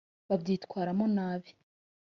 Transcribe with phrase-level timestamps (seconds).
[0.27, 1.49] babyitwaramo nabi